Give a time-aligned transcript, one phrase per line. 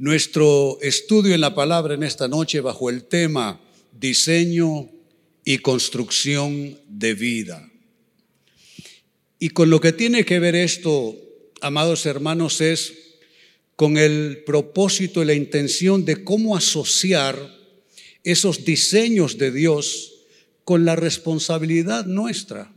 [0.00, 3.60] nuestro estudio en la palabra en esta noche bajo el tema
[3.92, 4.88] diseño
[5.44, 7.70] y construcción de vida.
[9.38, 11.14] Y con lo que tiene que ver esto,
[11.60, 12.94] amados hermanos, es
[13.76, 17.36] con el propósito y la intención de cómo asociar
[18.24, 20.14] esos diseños de Dios
[20.64, 22.72] con la responsabilidad nuestra.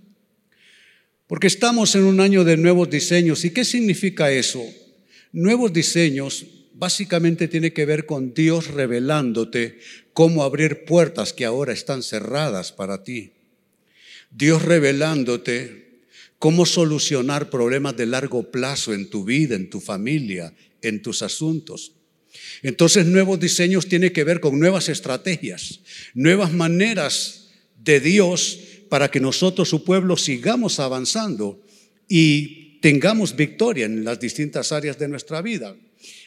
[1.28, 3.46] Porque estamos en un año de nuevos diseños.
[3.46, 4.62] ¿Y qué significa eso?
[5.32, 9.80] Nuevos diseños básicamente tiene que ver con Dios revelándote
[10.14, 13.32] cómo abrir puertas que ahora están cerradas para ti.
[14.32, 16.02] Dios revelándote
[16.40, 21.94] cómo solucionar problemas de largo plazo en tu vida, en tu familia, en tus asuntos.
[22.62, 25.80] Entonces, nuevos diseños tiene que ver con nuevas estrategias,
[26.14, 27.50] nuevas maneras
[27.82, 31.62] de Dios para que nosotros, su pueblo, sigamos avanzando
[32.08, 35.76] y tengamos victoria en las distintas áreas de nuestra vida.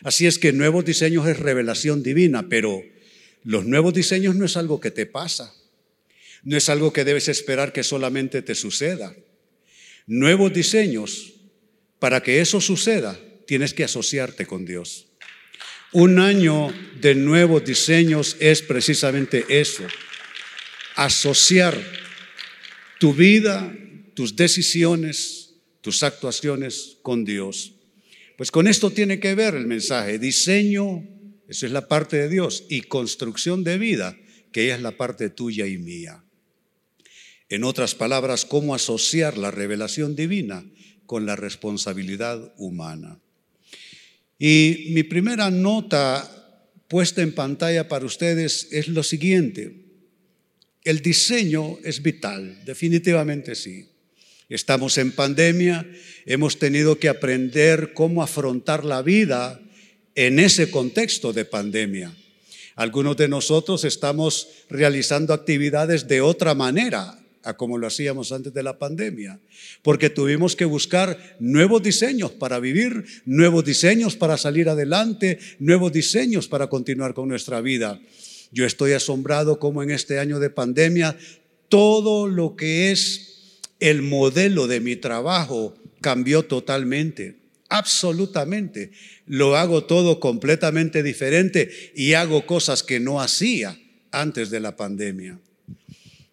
[0.02, 2.82] Así es que nuevos diseños es revelación divina, pero
[3.44, 5.54] los nuevos diseños no es algo que te pasa,
[6.42, 9.14] no es algo que debes esperar que solamente te suceda.
[10.06, 11.34] Nuevos diseños,
[11.98, 15.06] para que eso suceda, tienes que asociarte con Dios.
[15.92, 19.84] Un año de nuevos diseños es precisamente eso,
[20.96, 21.80] asociar
[22.98, 23.74] tu vida,
[24.14, 27.75] tus decisiones, tus actuaciones con Dios.
[28.36, 30.18] Pues con esto tiene que ver el mensaje.
[30.18, 31.06] Diseño,
[31.48, 34.16] eso es la parte de Dios, y construcción de vida,
[34.52, 36.22] que es la parte tuya y mía.
[37.48, 40.64] En otras palabras, cómo asociar la revelación divina
[41.06, 43.20] con la responsabilidad humana.
[44.38, 46.30] Y mi primera nota
[46.88, 49.84] puesta en pantalla para ustedes es lo siguiente.
[50.84, 53.88] El diseño es vital, definitivamente sí.
[54.48, 55.84] Estamos en pandemia,
[56.24, 59.60] hemos tenido que aprender cómo afrontar la vida
[60.14, 62.14] en ese contexto de pandemia.
[62.76, 68.62] Algunos de nosotros estamos realizando actividades de otra manera a como lo hacíamos antes de
[68.62, 69.40] la pandemia,
[69.82, 76.46] porque tuvimos que buscar nuevos diseños para vivir, nuevos diseños para salir adelante, nuevos diseños
[76.46, 78.00] para continuar con nuestra vida.
[78.52, 81.16] Yo estoy asombrado como en este año de pandemia
[81.68, 83.35] todo lo que es
[83.88, 87.36] el modelo de mi trabajo cambió totalmente,
[87.68, 88.92] absolutamente.
[89.26, 93.78] Lo hago todo completamente diferente y hago cosas que no hacía
[94.12, 95.38] antes de la pandemia.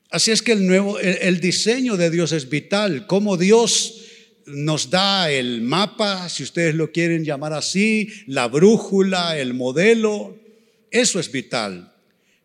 [0.09, 4.01] Así es que el nuevo el, diseño de Dios es vital, como Dios
[4.45, 10.37] nos da el mapa, si ustedes lo quieren llamar así, la brújula, el modelo,
[10.91, 11.93] eso es vital,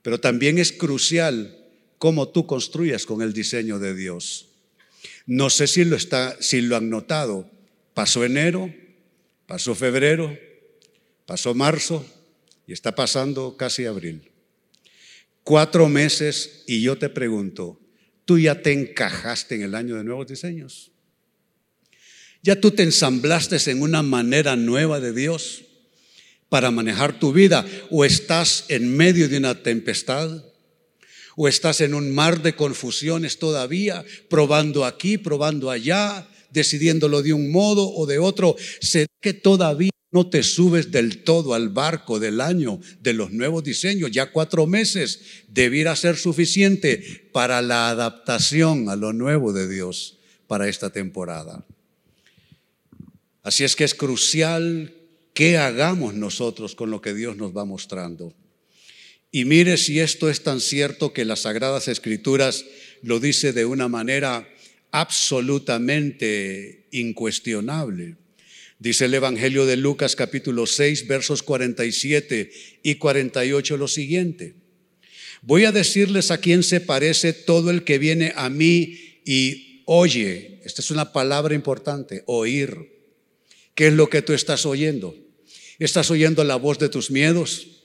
[0.01, 1.59] pero también es crucial
[1.99, 4.49] cómo tú construyas con el diseño de Dios.
[5.29, 6.39] No sé si lo, está,
[6.75, 7.51] han notado.
[7.93, 8.75] Pasó enero,
[9.47, 10.35] pasó febrero,
[11.27, 12.07] pasó marzo
[12.67, 14.31] y está pasando casi abril.
[15.45, 17.79] Cuatro meses y yo te pregunto,
[18.25, 20.93] ¿tú ya te encajaste en el año de nuevos diseños?
[22.43, 25.63] ¿Ya tú te ensamblaste en una manera nueva de Dios
[26.49, 30.43] para manejar tu vida o estás en medio de una tempestad?
[31.41, 37.53] O estás en un mar de confusiones todavía, probando aquí, probando allá, decidiéndolo de un
[37.53, 38.57] modo o de otro.
[38.81, 43.63] Sé que todavía no te subes del todo al barco del año de los nuevos
[43.63, 44.11] diseños.
[44.11, 50.19] Ya cuatro meses debiera ser suficiente para la adaptación a lo nuevo de Dios
[50.49, 51.65] para esta temporada.
[53.45, 54.93] Así es que es crucial
[55.35, 58.35] que hagamos nosotros con lo que Dios nos va mostrando.
[59.31, 62.65] Y mire si esto es tan cierto que las Sagradas Escrituras
[63.03, 64.49] lo dice de una manera
[64.91, 68.17] absolutamente incuestionable.
[68.79, 72.51] Dice el Evangelio de Lucas capítulo 6 versos 47
[72.83, 74.55] y 48 lo siguiente.
[75.43, 80.61] Voy a decirles a quién se parece todo el que viene a mí y oye.
[80.65, 82.99] Esta es una palabra importante, oír.
[83.75, 85.15] ¿Qué es lo que tú estás oyendo?
[85.79, 87.78] ¿Estás oyendo la voz de tus miedos?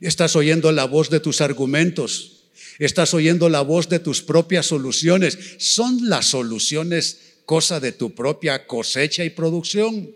[0.00, 2.50] Estás oyendo la voz de tus argumentos.
[2.78, 5.38] Estás oyendo la voz de tus propias soluciones.
[5.58, 10.14] ¿Son las soluciones cosa de tu propia cosecha y producción?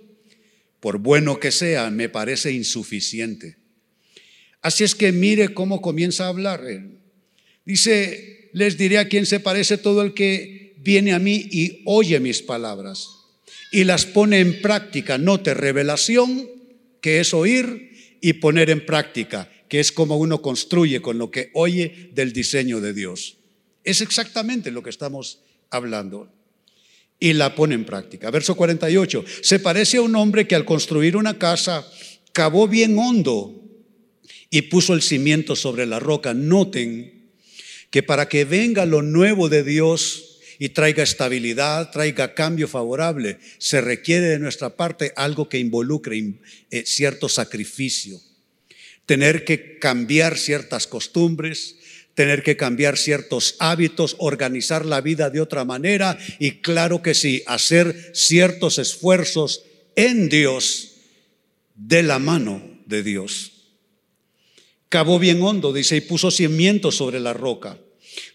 [0.81, 3.57] Por bueno que sea, me parece insuficiente.
[4.63, 6.63] Así es que mire cómo comienza a hablar.
[7.65, 12.21] Dice, les diré a quién se parece todo el que viene a mí y oye
[12.21, 13.09] mis palabras
[13.73, 15.17] y las pone en práctica.
[15.19, 16.49] Note revelación,
[17.01, 21.51] que es oír, y poner en práctica que es como uno construye con lo que
[21.55, 23.39] oye del diseño de Dios.
[23.85, 25.39] Es exactamente lo que estamos
[25.71, 26.29] hablando.
[27.21, 28.33] Y la pone en práctica.
[28.33, 29.25] Verso 48.
[29.43, 31.87] Se parece a un hombre que al construir una casa
[32.33, 33.63] cavó bien hondo
[34.51, 36.35] y puso el cimiento sobre la roca.
[36.35, 37.31] Noten
[37.91, 43.81] que para que venga lo nuevo de Dios y traiga estabilidad, traiga cambio favorable, se
[43.81, 46.41] requiere de nuestra parte algo que involucre
[46.71, 48.21] eh, cierto sacrificio.
[49.11, 51.75] Tener que cambiar ciertas costumbres,
[52.15, 57.43] tener que cambiar ciertos hábitos, organizar la vida de otra manera y claro que sí,
[57.49, 59.65] hacer ciertos esfuerzos
[59.97, 60.93] en Dios
[61.75, 63.51] de la mano de Dios.
[64.89, 67.79] Cavó bien hondo, dice, y puso cimientos sobre la roca.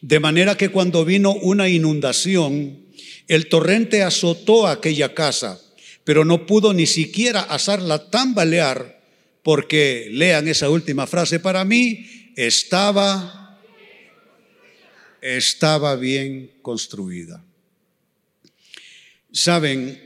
[0.02, 2.86] De manera que cuando vino una inundación,
[3.30, 5.58] el torrente azotó aquella casa,
[6.04, 8.95] pero no pudo ni siquiera hacerla tambalear,
[9.46, 13.62] porque lean esa última frase para mí, estaba
[15.22, 17.46] estaba bien construida.
[19.32, 20.02] Saben,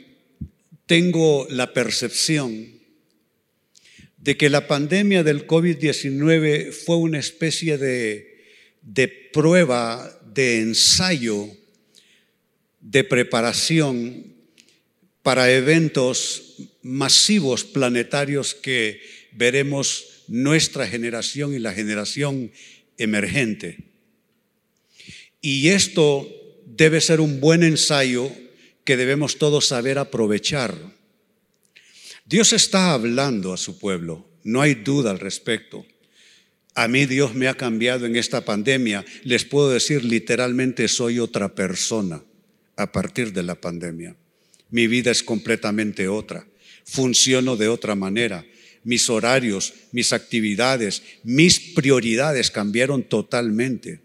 [0.86, 2.82] tengo la percepción
[4.18, 8.44] de que la pandemia del COVID-19 fue una especie de,
[8.82, 11.48] de prueba, de ensayo,
[12.82, 14.34] de preparación
[15.24, 22.52] para eventos masivos planetarios que veremos nuestra generación y la generación
[22.98, 23.78] emergente.
[25.42, 26.28] Y esto
[26.66, 28.30] debe ser un buen ensayo
[28.84, 30.76] que debemos todos saber aprovechar.
[32.26, 35.86] Dios está hablando a su pueblo, no hay duda al respecto.
[36.76, 39.06] A mí Dios me ha cambiado en esta pandemia.
[39.24, 42.22] Les puedo decir literalmente soy otra persona
[42.76, 44.16] a partir de la pandemia.
[44.70, 46.46] Mi vida es completamente otra.
[46.84, 48.46] Funciono de otra manera.
[48.90, 54.02] Mis horarios, mis actividades, mis prioridades cambiaron totalmente.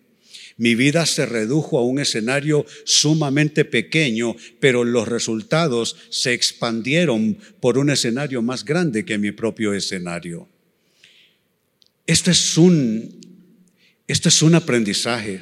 [0.58, 7.78] Mi vida se redujo a un escenario sumamente pequeño, pero los resultados se expandieron por
[7.78, 10.50] un escenario más grande que mi propio escenario.
[12.06, 13.22] Este es un,
[14.06, 15.40] es un aprendizaje,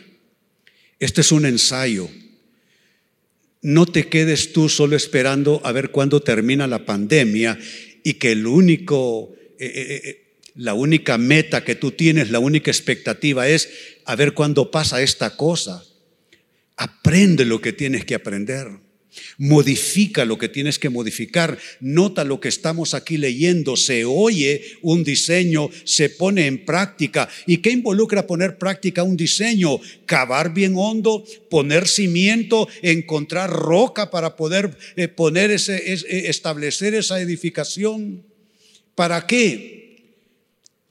[1.01, 2.09] este es un ensayo.
[3.61, 7.59] No te quedes tú solo esperando a ver cuándo termina la pandemia
[8.03, 10.23] y que el único, eh, eh, eh,
[10.55, 13.71] la única meta que tú tienes, la única expectativa es
[14.05, 15.85] a ver cuándo pasa esta cosa.
[16.77, 18.82] Aprende lo que tienes que aprender.
[19.39, 21.59] Modifica lo que tienes que modificar.
[21.81, 23.77] Nota lo que estamos aquí leyendo.
[23.77, 27.29] Se oye un diseño, se pone en práctica.
[27.47, 29.79] ¿Y qué involucra poner práctica un diseño?
[30.07, 35.93] Cavar bien hondo, poner cimiento, encontrar roca para poder eh, poner ese,
[36.29, 38.25] establecer esa edificación.
[38.95, 39.82] ¿Para qué?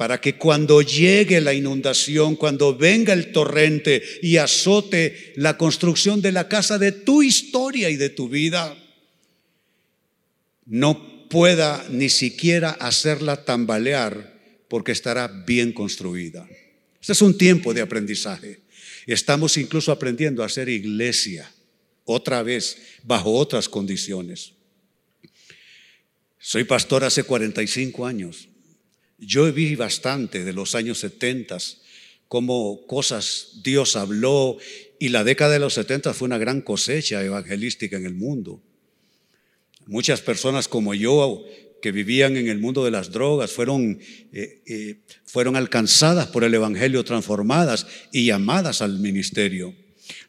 [0.01, 6.31] Para que cuando llegue la inundación, cuando venga el torrente y azote la construcción de
[6.31, 8.75] la casa de tu historia y de tu vida,
[10.65, 16.49] no pueda ni siquiera hacerla tambalear porque estará bien construida.
[16.99, 18.61] Este es un tiempo de aprendizaje.
[19.05, 21.47] Estamos incluso aprendiendo a hacer iglesia
[22.05, 24.53] otra vez bajo otras condiciones.
[26.39, 28.47] Soy pastor hace 45 años.
[29.21, 31.55] Yo vi bastante de los años 70,
[32.27, 34.57] cómo cosas Dios habló
[34.99, 38.63] y la década de los 70 fue una gran cosecha evangelística en el mundo.
[39.85, 41.45] Muchas personas como yo
[41.83, 43.99] que vivían en el mundo de las drogas fueron,
[44.33, 49.75] eh, eh, fueron alcanzadas por el Evangelio, transformadas y llamadas al ministerio.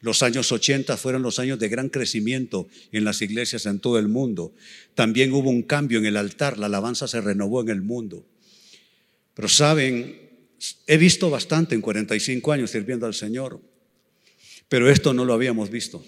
[0.01, 4.07] Los años 80 fueron los años de gran crecimiento en las iglesias en todo el
[4.07, 4.53] mundo.
[4.93, 8.25] También hubo un cambio en el altar, la alabanza se renovó en el mundo.
[9.33, 10.23] Pero saben,
[10.87, 13.61] he visto bastante en 45 años sirviendo al Señor,
[14.69, 16.03] pero esto no lo habíamos visto.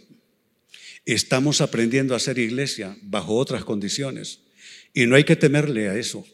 [1.05, 4.39] Estamos aprendiendo a hacer iglesia bajo otras condiciones
[4.93, 6.25] y no hay que temerle a eso.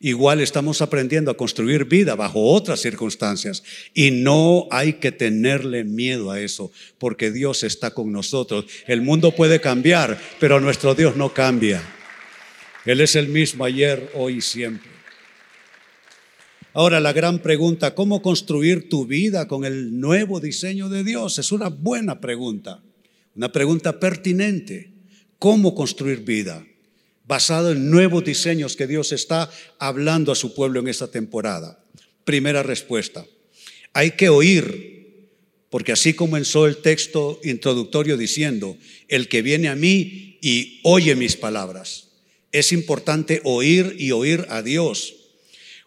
[0.00, 3.64] Igual estamos aprendiendo a construir vida bajo otras circunstancias
[3.94, 8.66] y no hay que tenerle miedo a eso porque Dios está con nosotros.
[8.86, 11.82] El mundo puede cambiar, pero nuestro Dios no cambia.
[12.84, 14.97] Él es el mismo ayer, hoy y siempre.
[16.74, 21.38] Ahora la gran pregunta, ¿cómo construir tu vida con el nuevo diseño de Dios?
[21.38, 22.82] Es una buena pregunta,
[23.34, 24.92] una pregunta pertinente.
[25.38, 26.66] ¿Cómo construir vida?
[27.24, 31.82] Basado en nuevos diseños que Dios está hablando a su pueblo en esta temporada.
[32.24, 33.24] Primera respuesta,
[33.94, 35.30] hay que oír,
[35.70, 38.76] porque así comenzó el texto introductorio diciendo,
[39.08, 42.08] el que viene a mí y oye mis palabras.
[42.52, 45.17] Es importante oír y oír a Dios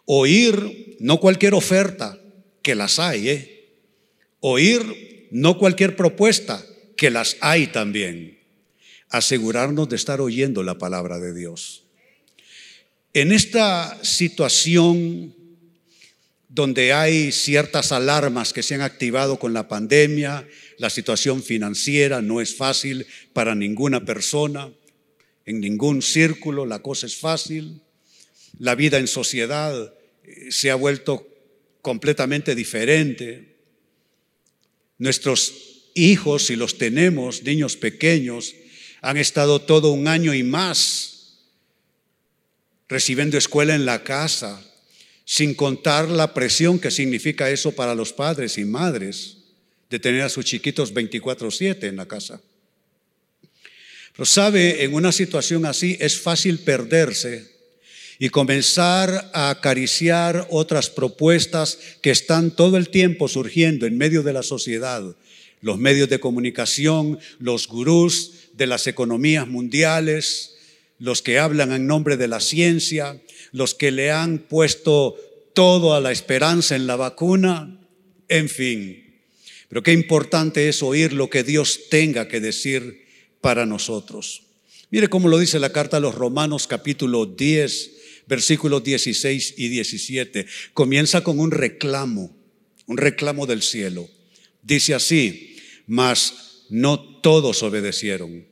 [0.04, 2.18] Oír no cualquier oferta,
[2.62, 3.68] que las hay, ¿eh?
[4.40, 6.64] Oír no cualquier propuesta,
[6.96, 8.38] que las hay también.
[9.08, 11.84] Asegurarnos de estar oyendo la palabra de Dios.
[13.14, 15.34] En esta situación
[16.48, 20.46] donde hay ciertas alarmas que se han activado con la pandemia,
[20.78, 24.70] la situación financiera no es fácil para ninguna persona,
[25.46, 27.80] en ningún círculo la cosa es fácil,
[28.58, 29.94] la vida en sociedad
[30.24, 31.26] eh, se ha vuelto
[31.80, 33.56] completamente diferente.
[34.98, 38.54] Nuestros hijos, si los tenemos, niños pequeños,
[39.00, 41.12] han estado todo un año y más
[42.88, 44.62] recibiendo escuela en la casa,
[45.24, 49.38] sin contar la presión que significa eso para los padres y madres
[49.88, 52.40] de tener a sus chiquitos 24/7 en la casa.
[54.12, 57.50] Pero sabe, en una situación así es fácil perderse
[58.22, 64.32] y comenzar a acariciar otras propuestas que están todo el tiempo surgiendo en medio de
[64.32, 65.02] la sociedad,
[65.60, 70.54] los medios de comunicación, los gurús de las economías mundiales,
[71.00, 75.16] los que hablan en nombre de la ciencia, los que le han puesto
[75.52, 77.76] todo a la esperanza en la vacuna,
[78.28, 79.16] en fin.
[79.68, 83.04] Pero qué importante es oír lo que Dios tenga que decir
[83.40, 84.44] para nosotros.
[84.90, 90.46] Mire cómo lo dice la carta a los Romanos capítulo 10, versículos 16 y 17.
[90.74, 92.34] Comienza con un reclamo,
[92.86, 94.08] un reclamo del cielo.
[94.62, 98.46] Dice así, mas no todos obedecieron.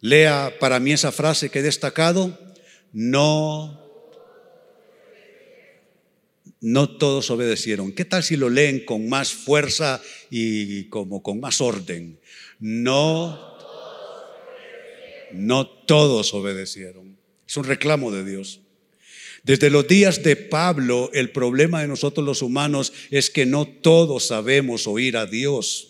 [0.00, 2.38] Lea para mí esa frase que he destacado,
[2.92, 3.82] no
[6.62, 7.92] no todos obedecieron.
[7.92, 12.20] ¿Qué tal si lo leen con más fuerza y como con más orden?
[12.60, 13.58] No,
[15.32, 17.18] no todos obedecieron.
[17.46, 18.61] Es un reclamo de Dios.
[19.42, 24.26] Desde los días de Pablo, el problema de nosotros los humanos es que no todos
[24.26, 25.88] sabemos oír a Dios.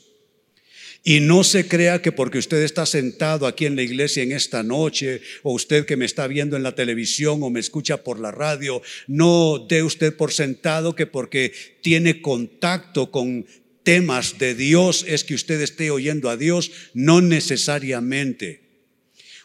[1.05, 4.63] Y no se crea que porque usted está sentado aquí en la iglesia en esta
[4.63, 8.31] noche, o usted que me está viendo en la televisión o me escucha por la
[8.31, 13.45] radio, no dé usted por sentado que porque tiene contacto con
[13.83, 18.63] temas de Dios es que usted esté oyendo a Dios, no necesariamente.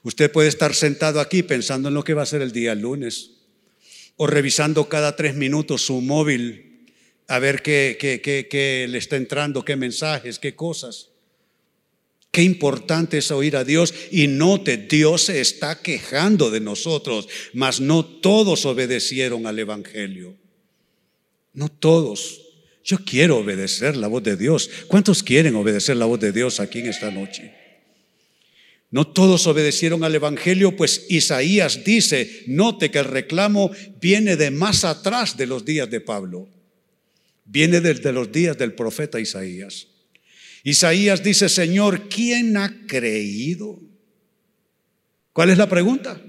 [0.04, 3.37] Usted puede estar sentado aquí pensando en lo que va a ser el día lunes,
[4.18, 6.68] o revisando cada tres minutos su móvil
[7.28, 11.10] a ver qué, qué, qué, le está entrando, qué mensajes, qué cosas.
[12.32, 17.80] Qué importante es oír a Dios y note, Dios se está quejando de nosotros, mas
[17.80, 20.36] no todos obedecieron al Evangelio.
[21.54, 22.42] No todos.
[22.84, 24.70] Yo quiero obedecer la voz de Dios.
[24.88, 27.67] ¿Cuántos quieren obedecer la voz de Dios aquí en esta noche?
[28.90, 34.86] No todos obedecieron al Evangelio, pues Isaías dice, note que el reclamo viene de más
[34.86, 36.48] atrás de los días de Pablo,
[37.44, 39.88] viene desde los días del profeta Isaías.
[40.64, 43.80] Isaías dice, Señor, ¿quién ha creído?
[45.34, 46.22] ¿Cuál es la pregunta?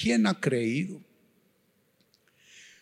[0.00, 1.00] ¿Quién ha creído?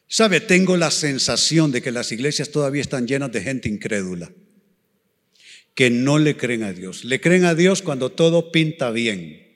[0.07, 4.33] Sabe, tengo la sensación de que las iglesias todavía están llenas de gente incrédula,
[5.79, 7.05] que no le creen a Dios.
[7.05, 9.47] Le creen a Dios cuando todo pinta bien.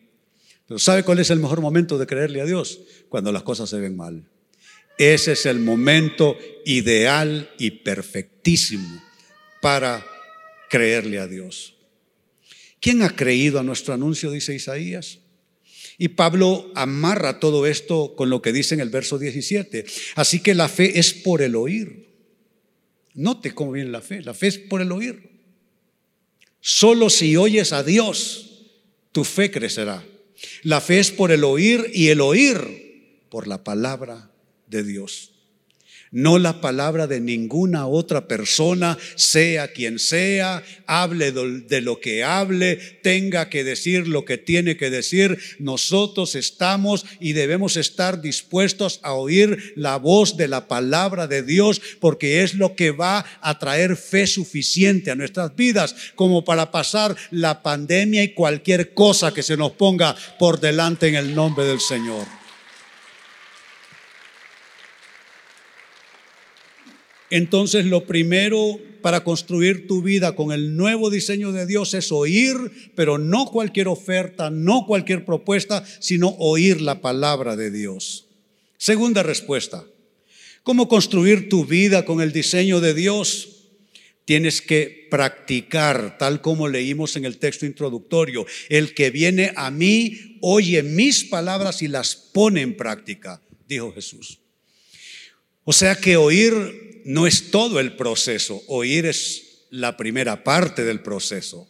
[0.68, 2.78] Pero ¿sabe cuál es el mejor momento de creerle a Dios?
[3.08, 4.30] Cuando las cosas se ven mal.
[4.98, 9.02] Ese es el momento ideal y perfectísimo
[9.60, 10.06] para
[10.70, 11.74] creerle a Dios.
[12.78, 14.30] ¿Quién ha creído a nuestro anuncio?
[14.30, 15.18] Dice Isaías.
[15.98, 19.86] Y Pablo amarra todo esto con lo que dice en el verso 17.
[20.14, 22.10] Así que la fe es por el oír.
[23.12, 24.22] Note cómo viene la fe.
[24.22, 25.31] La fe es por el oír.
[26.62, 28.62] Solo si oyes a Dios,
[29.12, 30.06] tu fe crecerá.
[30.62, 34.30] La fe es por el oír y el oír por la palabra
[34.68, 35.31] de Dios
[36.12, 42.76] no la palabra de ninguna otra persona, sea quien sea, hable de lo que hable,
[43.02, 45.38] tenga que decir lo que tiene que decir.
[45.58, 51.80] Nosotros estamos y debemos estar dispuestos a oír la voz de la palabra de Dios
[51.98, 57.16] porque es lo que va a traer fe suficiente a nuestras vidas como para pasar
[57.30, 61.80] la pandemia y cualquier cosa que se nos ponga por delante en el nombre del
[61.80, 62.41] Señor.
[67.32, 72.58] Entonces lo primero para construir tu vida con el nuevo diseño de Dios es oír,
[72.94, 78.26] pero no cualquier oferta, no cualquier propuesta, sino oír la palabra de Dios.
[78.76, 79.86] Segunda respuesta,
[80.62, 83.48] ¿cómo construir tu vida con el diseño de Dios?
[84.26, 88.44] Tienes que practicar, tal como leímos en el texto introductorio.
[88.68, 94.38] El que viene a mí oye mis palabras y las pone en práctica, dijo Jesús.
[95.64, 101.00] O sea que oír no es todo el proceso, oír es la primera parte del
[101.00, 101.68] proceso.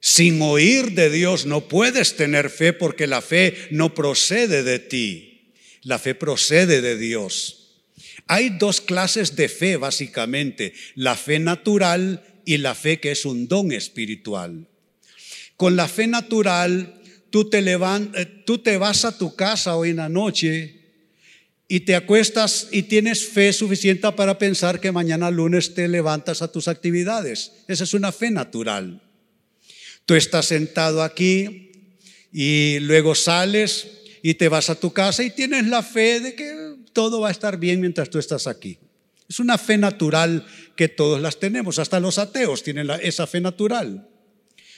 [0.00, 5.52] Sin oír de Dios no puedes tener fe porque la fe no procede de ti.
[5.82, 7.82] La fe procede de Dios.
[8.28, 13.48] Hay dos clases de fe básicamente, la fe natural y la fe que es un
[13.48, 14.68] don espiritual.
[15.56, 19.96] Con la fe natural, tú te, eh, tú te vas a tu casa hoy en
[19.96, 20.75] la noche
[21.68, 26.52] y te acuestas y tienes fe suficiente para pensar que mañana lunes te levantas a
[26.52, 27.52] tus actividades.
[27.66, 29.02] Esa es una fe natural.
[30.04, 31.72] Tú estás sentado aquí
[32.32, 33.88] y luego sales
[34.22, 37.32] y te vas a tu casa y tienes la fe de que todo va a
[37.32, 38.78] estar bien mientras tú estás aquí.
[39.28, 40.46] Es una fe natural
[40.76, 44.08] que todos las tenemos, hasta los ateos tienen esa fe natural.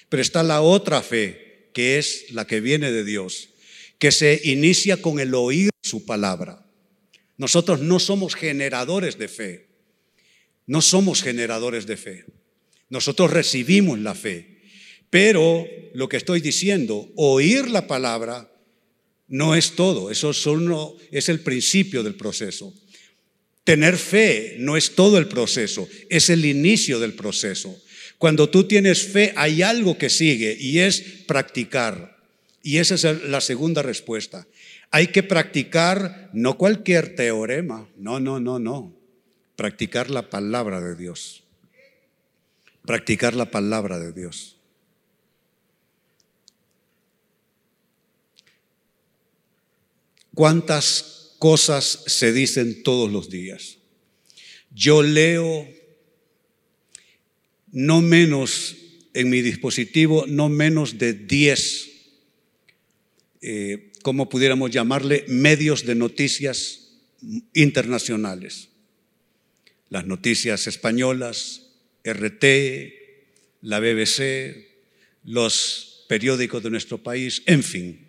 [0.09, 3.51] Pero está la otra fe, que es la que viene de Dios,
[3.99, 6.68] que se inicia con el oír su palabra.
[7.39, 9.69] Nosotros no somos generadores de fe.
[10.67, 12.25] No somos generadores de fe.
[12.91, 14.59] Nosotros recibimos la fe.
[15.09, 18.53] Pero lo que estoy diciendo, oír la palabra
[19.29, 20.11] no es todo.
[20.11, 22.75] Eso solo es el principio del proceso.
[23.65, 27.79] Tener fe no es todo el proceso, es el inicio del proceso.
[28.17, 32.17] Cuando tú tienes fe hay algo que sigue y es practicar.
[32.63, 34.47] Y esa es la segunda respuesta.
[34.91, 38.95] Hay que practicar no cualquier teorema, no, no, no, no.
[39.57, 41.45] Practicar la palabra de Dios.
[42.87, 44.57] Practicar la palabra de Dios.
[50.35, 53.79] ¿Cuántas cosas se dicen todos los días?
[54.71, 55.69] Yo leo
[57.73, 58.77] no menos
[59.15, 61.89] en mi dispositivo, no menos de 10
[63.41, 66.93] eh, como pudiéramos llamarle, medios de noticias
[67.53, 68.71] internacionales.
[69.91, 71.73] Las noticias españolas,
[72.05, 72.45] RT,
[73.61, 74.67] la BBC,
[75.25, 78.09] los periódicos de nuestro país, en fin.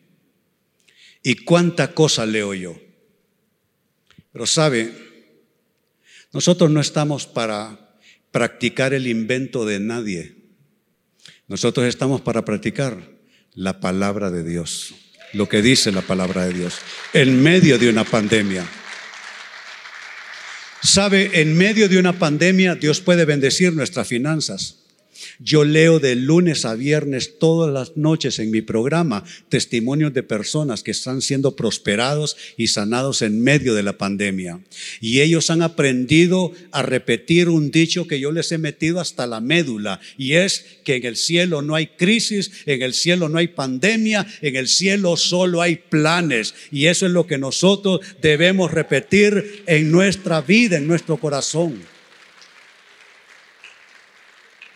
[1.21, 2.79] ¿Y cuánta cosa leo yo?
[4.31, 4.93] Pero sabe,
[6.31, 7.99] nosotros no estamos para
[8.31, 10.37] practicar el invento de nadie.
[11.49, 13.19] Nosotros estamos para practicar
[13.53, 14.95] la palabra de Dios
[15.33, 16.75] lo que dice la palabra de Dios,
[17.13, 18.65] en medio de una pandemia.
[20.81, 24.78] Sabe, en medio de una pandemia Dios puede bendecir nuestras finanzas.
[25.39, 30.83] Yo leo de lunes a viernes todas las noches en mi programa testimonios de personas
[30.83, 34.59] que están siendo prosperados y sanados en medio de la pandemia.
[35.01, 39.41] Y ellos han aprendido a repetir un dicho que yo les he metido hasta la
[39.41, 43.47] médula y es que en el cielo no hay crisis, en el cielo no hay
[43.47, 46.53] pandemia, en el cielo solo hay planes.
[46.71, 51.98] Y eso es lo que nosotros debemos repetir en nuestra vida, en nuestro corazón.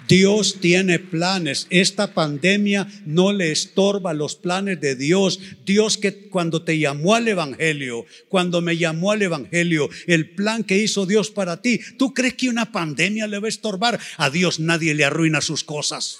[0.08, 1.68] Dios tiene planes.
[1.70, 5.40] Esta pandemia no le estorba los planes de Dios.
[5.66, 10.78] Dios que cuando te llamó al Evangelio, cuando me llamó al Evangelio, el plan que
[10.78, 14.00] hizo Dios para ti, ¿tú crees que una pandemia le va a estorbar?
[14.18, 16.20] A Dios nadie le arruina sus cosas.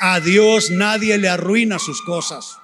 [0.00, 2.58] A Dios nadie le arruina sus cosas.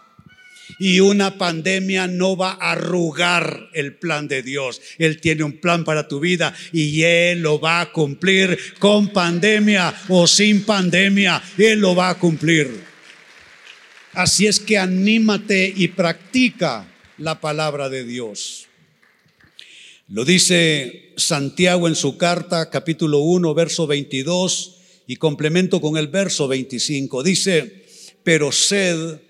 [0.81, 4.81] Y una pandemia no va a arrugar el plan de Dios.
[4.99, 9.95] Él tiene un plan para tu vida y Él lo va a cumplir con pandemia
[10.09, 11.40] o sin pandemia.
[11.57, 12.83] Él lo va a cumplir.
[14.14, 16.88] Así es que anímate y practica
[17.19, 18.66] la palabra de Dios.
[20.09, 26.49] Lo dice Santiago en su carta, capítulo 1, verso 22, y complemento con el verso
[26.49, 27.23] 25.
[27.23, 27.85] Dice,
[28.25, 29.21] pero sed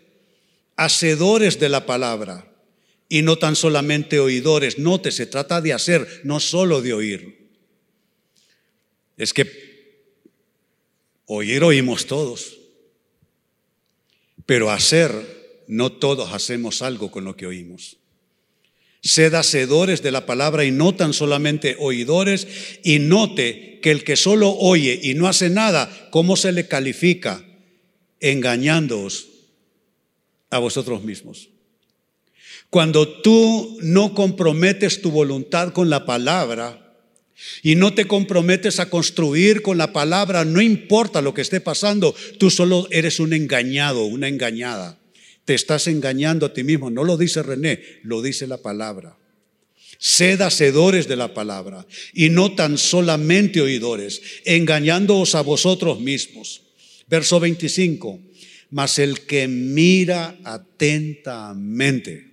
[0.80, 2.50] hacedores de la palabra
[3.06, 4.78] y no tan solamente oidores.
[4.78, 7.50] Note, se trata de hacer, no solo de oír.
[9.18, 9.44] Es que
[11.26, 12.56] oír oímos todos,
[14.46, 17.98] pero hacer, no todos hacemos algo con lo que oímos.
[19.02, 22.46] Sed hacedores de la palabra y no tan solamente oidores.
[22.82, 27.44] Y note que el que solo oye y no hace nada, ¿cómo se le califica?
[28.18, 29.29] Engañándoos
[30.50, 31.48] a vosotros mismos.
[32.68, 36.86] Cuando tú no comprometes tu voluntad con la palabra
[37.62, 42.14] y no te comprometes a construir con la palabra, no importa lo que esté pasando,
[42.38, 45.00] tú solo eres un engañado, una engañada.
[45.44, 46.90] Te estás engañando a ti mismo.
[46.90, 49.16] No lo dice René, lo dice la palabra.
[49.98, 56.62] Sed hacedores de la palabra y no tan solamente oidores, engañándoos a vosotros mismos.
[57.08, 58.29] Verso 25
[58.70, 62.30] mas el que mira atentamente.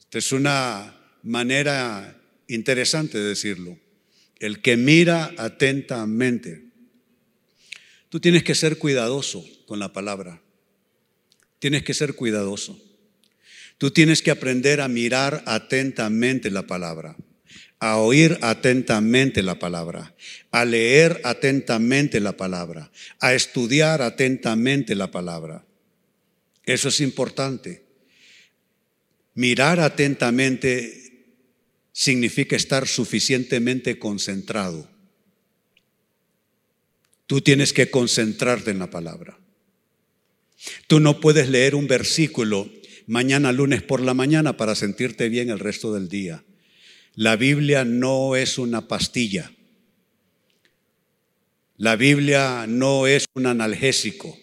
[0.00, 3.78] Esta es una manera interesante de decirlo.
[4.38, 6.64] El que mira atentamente.
[8.08, 10.40] Tú tienes que ser cuidadoso con la palabra.
[11.58, 12.80] Tienes que ser cuidadoso.
[13.78, 17.16] Tú tienes que aprender a mirar atentamente la palabra,
[17.84, 20.14] a oír atentamente la palabra,
[20.50, 25.66] a leer atentamente la palabra, a estudiar atentamente la palabra.
[26.64, 27.84] Eso es importante.
[29.34, 31.28] Mirar atentamente
[31.92, 34.88] significa estar suficientemente concentrado.
[37.26, 39.38] Tú tienes que concentrarte en la palabra.
[40.86, 42.66] Tú no puedes leer un versículo
[43.06, 46.42] mañana lunes por la mañana para sentirte bien el resto del día.
[47.16, 49.52] La Biblia no es una pastilla.
[51.76, 54.36] La Biblia no es un analgésico.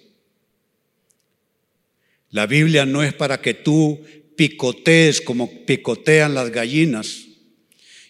[2.29, 4.01] La Biblia no es para que tú
[4.37, 7.25] picotees como picotean las gallinas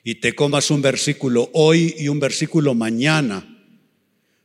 [0.04, 3.48] y te comas un versículo hoy y un versículo mañana.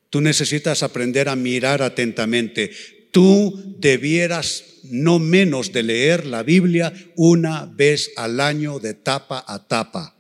[0.09, 2.71] Tú necesitas aprender a mirar atentamente.
[3.17, 9.67] Tú debieras no menos de leer la Biblia una vez al año de tapa a
[9.67, 10.15] tapa.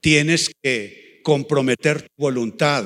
[0.00, 2.84] Tienes que comprometer tu voluntad.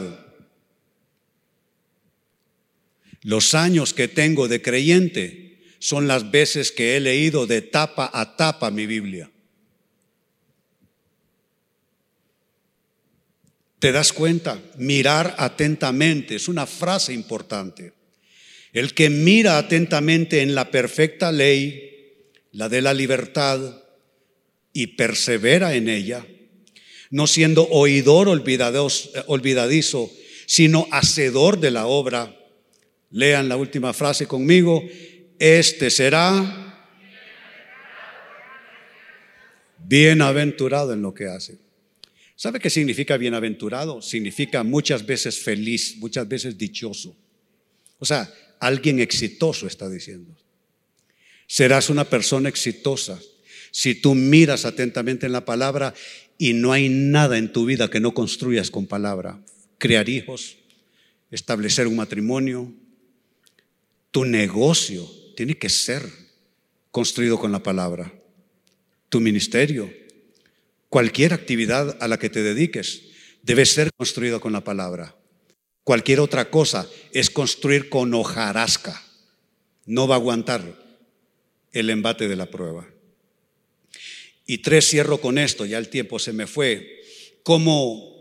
[3.20, 8.34] Los años que tengo de creyente son las veces que he leído de tapa a
[8.34, 9.30] tapa mi Biblia.
[13.80, 14.62] ¿Te das cuenta?
[14.76, 17.94] Mirar atentamente es una frase importante.
[18.72, 23.82] El que mira atentamente en la perfecta ley, la de la libertad,
[24.72, 26.24] y persevera en ella,
[27.10, 30.10] no siendo oidor olvidadizo,
[30.46, 32.36] sino hacedor de la obra.
[33.10, 34.84] Lean la última frase conmigo.
[35.38, 36.86] Este será
[39.78, 41.69] bienaventurado en lo que hace.
[42.40, 44.00] ¿Sabe qué significa bienaventurado?
[44.00, 47.14] Significa muchas veces feliz, muchas veces dichoso.
[47.98, 50.36] O sea, Alguien exitoso está diciendo.
[51.46, 53.18] Serás una persona exitosa
[53.72, 55.94] si tú miras atentamente en la palabra
[56.36, 59.42] y no hay nada en tu vida que no construyas con palabra.
[59.78, 60.58] Crear hijos,
[61.30, 62.72] establecer un matrimonio,
[64.10, 66.02] tu negocio tiene que ser
[66.90, 68.12] construido con la palabra.
[69.08, 69.90] Tu ministerio,
[70.90, 73.04] cualquier actividad a la que te dediques,
[73.42, 75.16] debe ser construido con la palabra.
[75.84, 79.02] Cualquier otra cosa es construir con hojarasca.
[79.86, 80.76] No va a aguantar
[81.72, 82.86] el embate de la prueba.
[84.44, 87.02] Y tres, cierro con esto, ya el tiempo se me fue.
[87.44, 88.12] ¿Cómo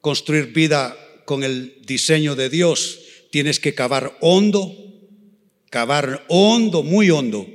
[0.00, 3.00] construir vida con el diseño de Dios?
[3.30, 4.76] Tienes que cavar hondo,
[5.70, 7.48] cavar hondo, muy hondo,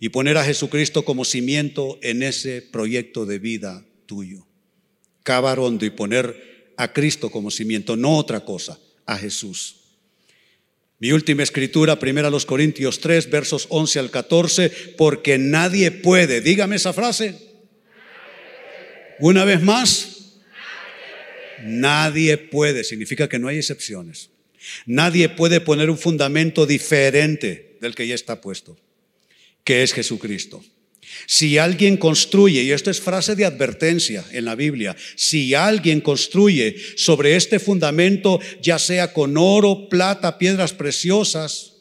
[0.00, 4.46] y poner a Jesucristo como cimiento en ese proyecto de vida tuyo.
[5.22, 9.76] Cavar hondo y poner a Cristo como cimiento, no otra cosa, a Jesús.
[10.98, 16.76] Mi última escritura, primera los Corintios 3, versos 11 al 14, porque nadie puede, dígame
[16.76, 17.34] esa frase.
[19.18, 20.36] Una vez más,
[21.64, 24.30] nadie puede, significa que no hay excepciones.
[24.86, 28.78] Nadie puede poner un fundamento diferente del que ya está puesto,
[29.64, 30.64] que es Jesucristo.
[31.26, 36.76] Si alguien construye, y esto es frase de advertencia en la Biblia, si alguien construye
[36.96, 41.72] sobre este fundamento, ya sea con oro, plata, piedras preciosas,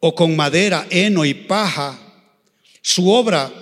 [0.00, 1.98] o con madera, heno y paja,
[2.82, 3.52] su obra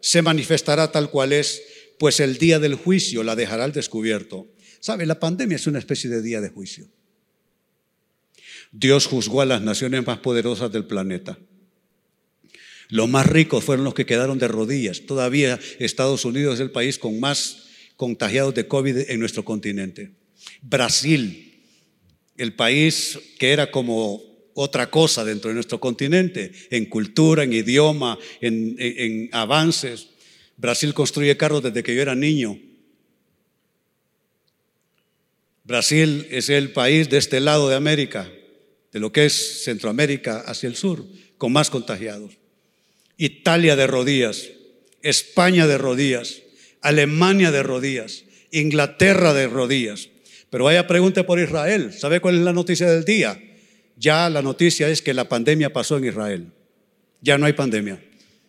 [0.00, 1.62] se manifestará tal cual es,
[1.98, 4.48] pues el día del juicio la dejará al descubierto.
[4.80, 5.06] ¿Sabe?
[5.06, 6.88] La pandemia es una especie de día de juicio.
[8.72, 11.38] Dios juzgó a las naciones más poderosas del planeta.
[12.88, 15.02] Los más ricos fueron los que quedaron de rodillas.
[15.06, 17.64] Todavía Estados Unidos es el país con más
[17.96, 20.12] contagiados de COVID en nuestro continente.
[20.62, 21.62] Brasil,
[22.36, 24.22] el país que era como
[24.54, 30.08] otra cosa dentro de nuestro continente, en cultura, en idioma, en, avances.
[30.56, 32.58] Brasil construye carros desde que yo era niño.
[35.64, 38.30] Brasil es el país de este lado de América,
[38.92, 41.04] de lo que es Centroamérica hacia el sur,
[41.38, 42.36] con más contagiados.
[43.16, 44.50] Italia de rodillas,
[45.02, 46.42] España de rodillas,
[46.80, 50.08] Alemania de rodillas, Inglaterra de rodillas.
[50.50, 51.92] Pero vaya pregunte por Israel.
[51.92, 53.40] ¿Sabe cuál es la noticia del día?
[53.96, 56.52] Ya la noticia es que la pandemia pasó en Israel.
[57.20, 58.02] Ya no hay pandemia.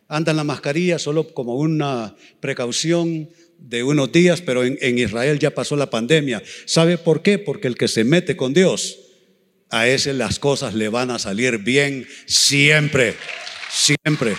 [0.08, 5.52] Andan la mascarilla solo como una precaución de unos días, pero en, en, Israel ya
[5.52, 6.44] pasó la pandemia.
[6.66, 7.40] ¿Sabe por qué?
[7.40, 9.00] Porque el que se mete con Dios,
[9.70, 13.16] a ese las cosas le van a salir bien siempre,
[13.76, 14.36] siempre.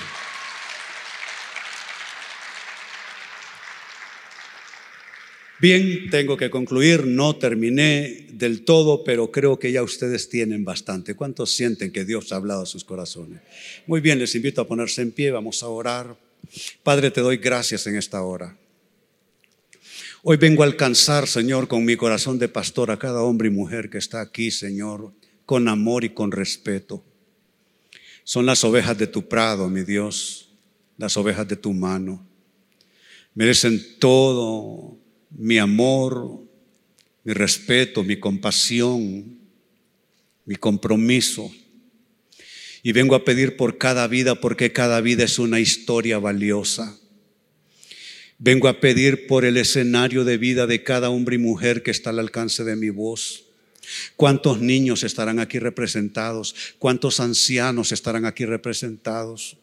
[5.58, 11.14] Bien, tengo que concluir, no terminé del todo, pero creo que ya ustedes tienen bastante.
[11.14, 13.40] ¿Cuántos sienten que Dios ha hablado a sus corazones?
[13.86, 16.16] Muy bien, les invito a ponerse en pie, vamos a orar.
[16.82, 18.56] Padre, te doy gracias en esta hora.
[20.22, 23.88] Hoy vengo a alcanzar, Señor, con mi corazón de pastor a cada hombre y mujer
[23.88, 25.12] que está aquí, Señor,
[25.46, 27.02] con amor y con respeto.
[28.26, 30.48] Son las ovejas de tu prado, mi Dios,
[30.98, 32.26] las ovejas de tu mano.
[33.36, 34.98] Merecen todo
[35.30, 36.40] mi amor,
[37.22, 39.38] mi respeto, mi compasión,
[40.44, 41.48] mi compromiso.
[42.82, 46.98] Y vengo a pedir por cada vida porque cada vida es una historia valiosa.
[48.38, 52.10] Vengo a pedir por el escenario de vida de cada hombre y mujer que está
[52.10, 53.45] al alcance de mi voz.
[54.16, 56.54] ¿Cuántos niños estarán aquí representados?
[56.78, 59.56] ¿Cuántos ancianos estarán aquí representados?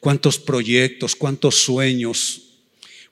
[0.00, 1.16] ¿Cuántos proyectos?
[1.16, 2.44] ¿Cuántos sueños?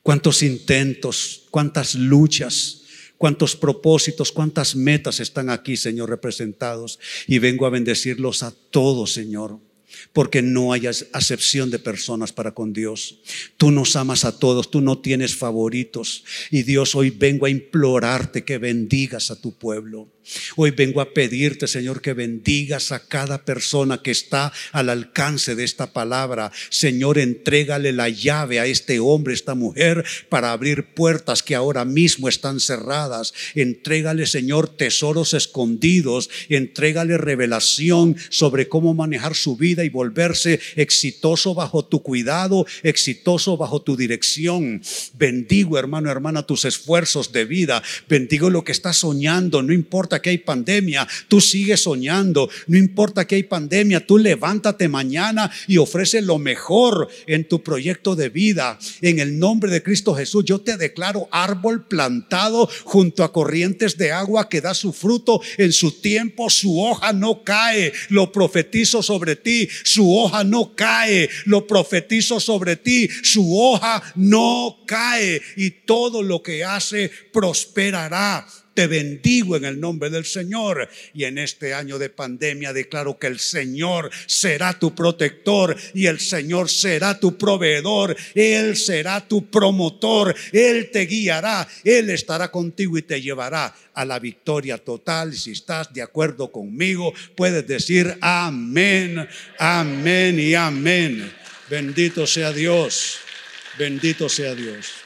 [0.03, 2.83] cuántos intentos, cuántas luchas,
[3.17, 6.99] cuántos propósitos, cuántas metas están aquí, Señor, representados.
[7.27, 9.59] Y vengo a bendecirlos a todos, Señor
[10.13, 13.19] porque no hay acepción de personas para con Dios.
[13.57, 16.25] Tú nos amas a todos, tú no tienes favoritos.
[16.51, 20.09] Y Dios, hoy vengo a implorarte que bendigas a tu pueblo.
[20.57, 25.65] Hoy vengo a pedirte, Señor, que bendigas a cada persona que está al alcance de
[25.65, 26.53] esta palabra.
[26.71, 32.29] Señor, entrégale la llave a este hombre, esta mujer, para abrir puertas que ahora mismo
[32.29, 33.35] están cerradas.
[33.55, 36.31] Entrégale, Señor, tesoros escondidos.
[36.49, 43.83] Entrégale revelación sobre cómo manejar su vida y volverse exitoso bajo tu cuidado, exitoso bajo
[43.83, 44.83] tu dirección.
[45.15, 47.83] Bendigo, hermano, hermana, tus esfuerzos de vida.
[48.09, 49.63] Bendigo lo que estás soñando.
[49.63, 52.49] No importa que hay pandemia, tú sigues soñando.
[52.67, 58.17] No importa que hay pandemia, tú levántate mañana y ofrece lo mejor en tu proyecto
[58.17, 58.79] de vida.
[59.01, 64.13] En el nombre de Cristo Jesús, yo te declaro árbol plantado junto a corrientes de
[64.13, 67.93] agua que da su fruto en su tiempo, su hoja no cae.
[68.09, 71.29] Lo profetizo sobre ti, su hoja no cae.
[71.47, 75.41] Lo profetizo sobre ti, su hoja no cae.
[75.57, 80.89] Y todo lo que hace prosperará te bendigo en el nombre del Señor.
[81.15, 86.21] Y en este año de pandemia declaro que el Señor será tu protector y el
[86.21, 88.17] Señor será tu proveedor.
[88.35, 90.35] Él será tu promotor.
[90.53, 91.67] Él te guiará.
[91.85, 95.35] Él estará contigo y te llevará a la victoria total.
[95.35, 101.33] Si estás de acuerdo conmigo, puedes decir amén, amén y amén.
[101.69, 103.19] Bendito sea Dios.
[103.79, 105.02] Bendito sea Dios.